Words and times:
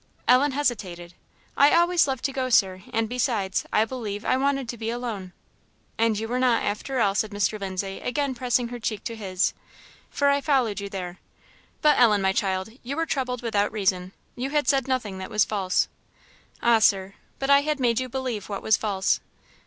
Ellen 0.27 0.53
hesitated. 0.53 1.13
"I 1.55 1.75
always 1.75 2.07
love 2.07 2.23
to 2.23 2.31
go, 2.33 2.49
Sir; 2.49 2.81
and, 2.91 3.07
besides, 3.07 3.67
I 3.71 3.85
believe 3.85 4.25
I 4.25 4.35
wanted 4.35 4.67
to 4.69 4.77
be 4.77 4.89
alone." 4.89 5.31
"And 5.95 6.17
you 6.17 6.27
were 6.27 6.39
not, 6.39 6.63
after 6.63 6.99
all," 6.99 7.13
said 7.13 7.29
Mr. 7.29 7.59
Lindsay, 7.59 7.99
again 7.99 8.33
pressing 8.33 8.69
her 8.69 8.79
cheek 8.79 9.03
to 9.03 9.15
his, 9.15 9.53
"for 10.09 10.29
I 10.29 10.41
followed 10.41 10.79
you 10.79 10.89
there. 10.89 11.19
But, 11.83 11.99
Ellen, 11.99 12.23
my 12.23 12.33
child, 12.33 12.69
you 12.81 12.95
were 12.95 13.05
troubled 13.05 13.43
without 13.43 13.71
reason; 13.71 14.11
you 14.35 14.49
had 14.49 14.67
said 14.67 14.87
nothing 14.87 15.19
that 15.19 15.29
was 15.29 15.45
false." 15.45 15.87
"Ah, 16.63 16.79
Sir, 16.79 17.13
but 17.37 17.51
I 17.51 17.61
had 17.61 17.79
made 17.79 17.99
you 17.99 18.09
believe 18.09 18.49
what 18.49 18.63
was 18.63 18.77
false." 18.77 19.19